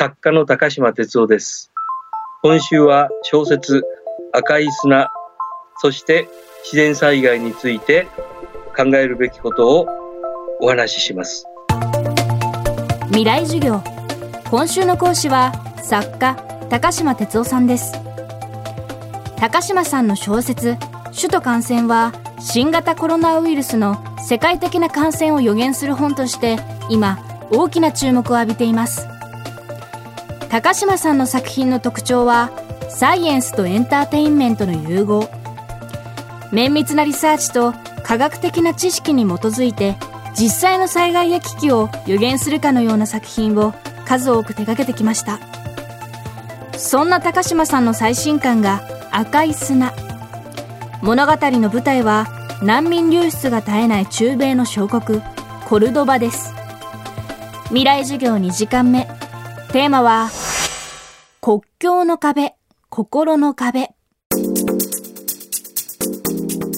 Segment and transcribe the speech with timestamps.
[0.00, 1.70] 作家の高島哲夫です。
[2.42, 3.84] 今週は小説
[4.32, 5.10] 赤い砂
[5.76, 6.26] そして
[6.64, 8.06] 自然災害について
[8.74, 9.86] 考えるべきことを
[10.62, 11.44] お話しします。
[13.08, 13.82] 未来授業。
[14.50, 15.52] 今週の講師は
[15.82, 16.34] 作家
[16.70, 17.92] 高島哲夫さんです。
[19.36, 20.76] 高島さんの小説
[21.14, 26.56] 首都感染は新型コロナウイルスの世界的な感染を予言する本として
[26.88, 27.18] 今
[27.52, 29.09] 大きな注目を浴びています。
[30.50, 32.50] 高島さんの作品の特徴は
[32.88, 35.30] サイエンスとエンターテインメントの融合。
[36.50, 37.72] 綿密なリサーチと
[38.02, 39.96] 科学的な知識に基づいて
[40.36, 43.72] 実際の災害や危機を予言するかのような作品を
[44.04, 45.38] 数多く手掛けてきました。
[46.76, 48.82] そんな高島さんの最新刊が
[49.12, 49.92] 「赤い砂」
[51.00, 52.26] 物語の舞台は
[52.60, 55.22] 難民流出が絶えない中米の小国
[55.66, 56.52] コルドバです。
[57.68, 59.06] 未来授業2時間目。
[59.72, 60.28] テーマは
[61.42, 62.52] 国境の壁
[62.90, 63.92] 心の壁。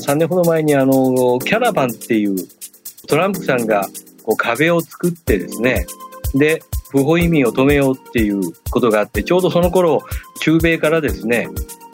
[0.06, 2.36] 3年ほど前にあのキャラバンっていう
[3.08, 3.88] トランプさんが
[4.22, 5.84] こう壁を作ってですね。
[6.36, 10.00] で不法移民を止めようっていうことがあってちょうどその頃
[10.40, 11.48] 中米からですね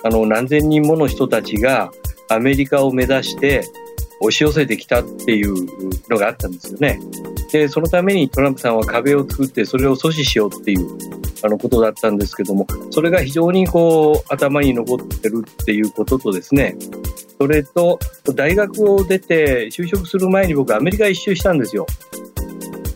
[0.04, 1.90] あの何千人もの人たちが
[2.28, 3.64] アメリカを目指して
[4.20, 5.54] 押し寄せてきたっていう
[6.10, 7.00] のがあったんですよね。
[7.52, 10.86] で、そのためにトランプさんは壁を作ってそれを阻止しようっていう
[11.42, 16.76] あのことだったんですけども、それが非常にこう頭に残ってるっていうこととですね、
[17.38, 17.98] それと
[18.34, 21.86] 大学を出て就職する前に僕アメリカ一周したんですよ。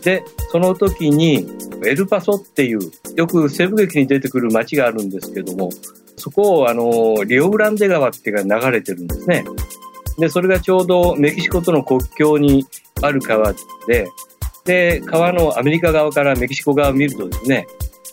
[0.03, 1.47] で、その時に
[1.85, 2.79] エルパソっていう
[3.15, 5.69] よく西部劇に出てくる街があるんですけども、
[6.17, 9.45] そこをあのリオグランデ川っていうのが流れてるんですね。
[10.17, 12.65] で、それがちょうどメキシコとの国境に
[13.01, 13.53] ある川
[13.87, 14.07] で、
[14.65, 17.67] で、川のアメリカ側からメキシコ側を見るとですね、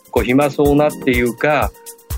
[0.09, 1.71] こう暇そうなっていうか、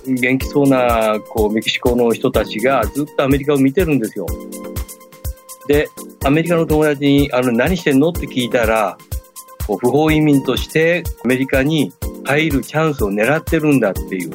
[0.06, 4.26] 元気そうなこうメキシコの人たちがずっとアメリカを見てるんですよ。
[5.67, 5.88] で、
[6.26, 8.98] アメリカの友達にあの何してんのって聞いたら、
[9.67, 11.93] こう不法移民としてアメリカに
[12.26, 14.32] 入るチャンスを狙ってるんだっていう。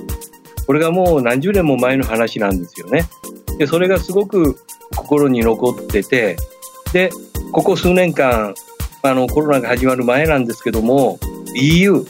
[0.67, 3.07] これがもう何十年も前の話なんですよね。
[3.59, 4.59] で、それがすごく
[5.09, 6.37] 心に残ってて、
[6.93, 7.11] で、
[7.51, 8.55] ここ数年間、
[9.03, 11.19] あの、コロナが始まる前なんですけども、
[11.55, 12.05] EU、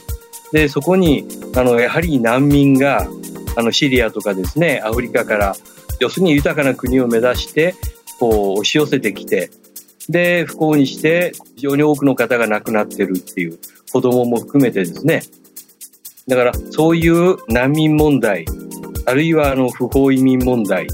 [0.53, 3.07] で、そこに、あの、やはり難民が、
[3.57, 5.57] あの、シリアとかですね、アフリカから、
[6.01, 7.77] 要するに豊かな国を目指して、
[8.19, 9.51] こう、押し寄せてきて、
[10.09, 13.59] で、不幸にして、非常に多くの方が亡くなってるっていう、
[13.93, 15.23] 子供も含めてですね。
[16.27, 18.45] だから、そういう難民問題、
[19.07, 20.87] あるいはあの、不法移民問題、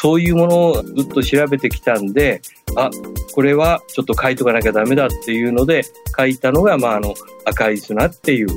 [0.00, 2.40] そういうものをずっと調べてきたんで、
[2.76, 2.88] あ、
[3.32, 5.82] これはちょっと書いとかなきゃダメだっていうので
[6.16, 7.14] 書いたのが、まあ、あの、
[7.44, 8.48] 赤い砂っていう、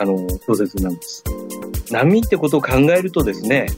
[0.00, 1.22] あの、小説なんです。
[1.92, 3.68] 難民ってことを考えるとですね、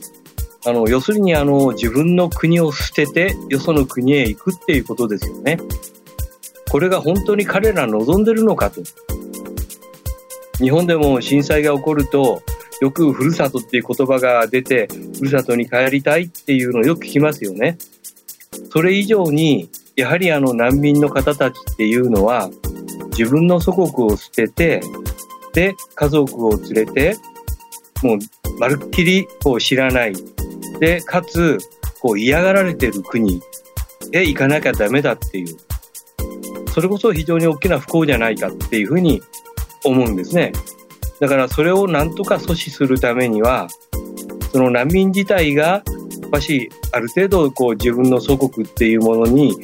[0.65, 5.59] あの、要するにあの、自分の国を捨てて、よその国へ行くっていうことですよね。
[6.71, 8.81] これが本当に彼ら望んでるのかと。
[10.57, 12.43] 日本でも震災が起こると、
[12.81, 17.79] よくふるさとっていう言葉が出て、ふるさとに帰りたいっていうのをよく聞きますよね。
[18.71, 22.51] それ以上に、やはりあの難民の方たちっていうのは、
[23.17, 24.81] 自分の祖国を捨てて、
[25.53, 27.17] で、家族を連れて、
[28.03, 28.19] もう、
[28.59, 30.15] まるっきり、こう、知らない。
[30.81, 31.59] で、かつ、
[32.01, 33.41] こう、嫌がられてる国
[34.13, 35.57] へ行かなきゃダメだっていう。
[36.73, 39.23] それこそ非常に大きな不幸じゃないかっていうふうに
[39.85, 40.53] 思うんですね。
[41.25, 43.69] だからそれをなんとか阻止するためには、
[44.53, 45.83] その難民自体が、や
[46.27, 49.57] っぱし、ある程度、こう、自分の祖国っていうものに、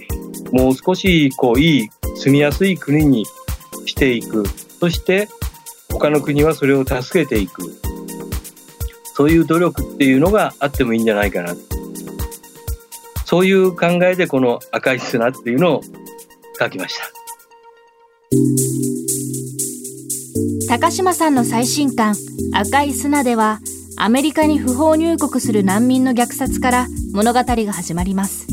[0.53, 3.27] もう少し、こう、いい、住みやすい国に
[3.85, 4.47] していく。
[4.81, 5.29] そして、
[5.93, 7.63] 他の国はそれを助けていく。
[9.13, 11.55] そういう努力っていうのがあってもいいんじゃないかな。
[13.27, 15.83] そういう考えでこの赤い砂っていうのを
[16.59, 17.05] 書きました。
[20.71, 22.15] 高島さんの最新刊
[22.55, 23.59] 「赤い砂」では
[23.97, 28.47] アメリカに不法入国する難民の虐殺から物語が始まります。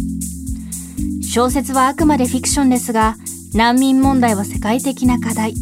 [1.21, 3.17] 小説はあくまでフィクションですが
[3.53, 5.53] 難民問題は世界的な課題。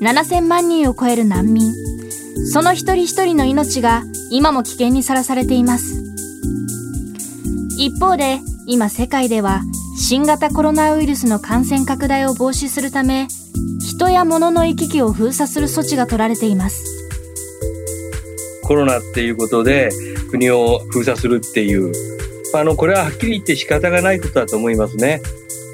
[0.00, 1.74] 7000万人を超える難民。
[2.52, 6.04] その一人一人の命が今も危険にさらされています。
[7.78, 8.38] 一方で
[8.68, 9.62] 今世界では
[9.98, 13.26] 新型コロナウイルスの感染拡大を防止するため
[13.80, 16.84] 人や物の行き来を封鎖する措置が取られています。
[18.64, 19.90] コロナっていうことで
[20.30, 21.92] 国を封鎖するっていう。
[22.54, 25.22] あのこれははっきり言って仕方がないことだと思いますね。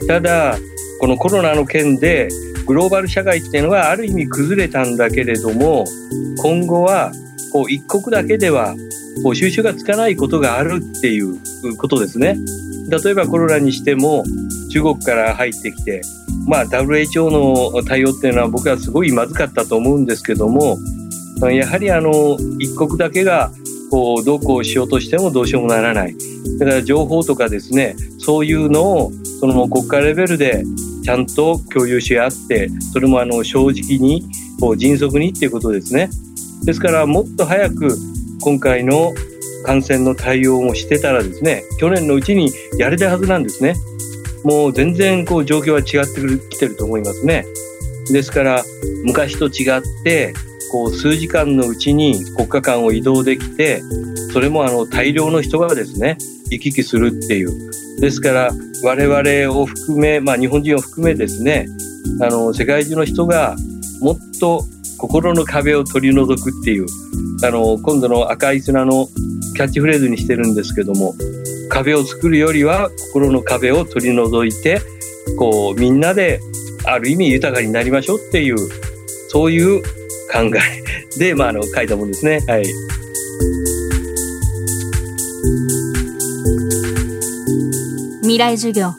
[0.06, 0.56] ただ
[1.00, 2.28] このコロナの件で
[2.66, 5.84] グローバル社会っていうのはある意味崩れたんだけれども
[6.38, 7.12] 今後は
[7.52, 8.76] こう一国だけでは
[9.22, 11.38] こう収集がつかないことがあるっていう
[11.76, 12.36] ことですね。
[12.90, 14.24] 例えばコロナにしても
[14.70, 16.00] 中国から入ってきて、
[16.48, 20.78] まあ、WHO の対応っていうのは僕はすごいまずかったと思うんですけども
[21.50, 23.52] やはりあの一国だけが
[23.90, 26.16] こうどうこうしようとしてもどうしようもならない。
[26.58, 30.64] だから情報とかですねそういうのをその国家レベルで
[31.04, 34.24] ちゃんと共有し合ってそれもあの正直に
[34.60, 36.10] こう迅速にっていうことですね。
[36.64, 37.96] ですからもっと早く
[38.42, 39.14] 今回の
[39.64, 43.74] 感染の対応もしてたらですね去年のうちにやれたはずなんですね。
[44.44, 47.44] もう全然こう状況は違ってきてると思いますね。
[48.12, 48.64] ですから
[49.04, 50.32] 昔と違って
[50.70, 53.82] こう数時間のうちに国家間を移動できて
[54.32, 56.16] それもあの大量の人がですね
[56.50, 57.70] 行き来するっていう。
[58.00, 58.50] ですから
[58.84, 61.66] 我々を含め、まあ、日本人を含めですね
[62.22, 63.56] あの世界中の人が
[64.00, 64.64] もっと
[64.98, 66.86] 心の壁を取り除くっていう
[67.44, 69.08] あの今度の赤い砂の
[69.54, 71.14] キャッチフレーズにしてるんですけども
[71.68, 74.80] 壁を作るよりは心の壁を取り除いて
[75.38, 76.40] こうみんなで
[76.84, 78.56] ある意味豊かになりましょうっていう
[79.28, 79.82] そういう
[80.32, 82.40] 考えで、まあ、あの書いたもんですね。
[82.46, 82.64] はい。
[88.22, 88.92] 未来授業。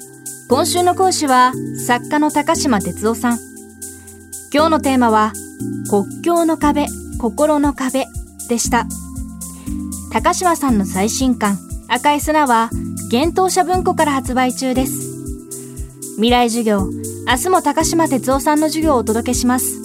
[0.50, 1.54] 今週の講師は
[1.86, 3.40] 作家の高島哲夫さん。
[4.52, 5.34] 今日のテーマは
[5.90, 6.88] 国境の壁
[7.20, 8.08] 心の壁
[8.50, 8.88] でした。
[10.12, 12.70] 高島さんの最新刊赤い砂は
[13.12, 15.10] 幻冬舎文庫から発売中です。
[16.18, 16.82] 未来授業
[17.28, 19.82] 明日も高島哲夫さんの授業をお届けします。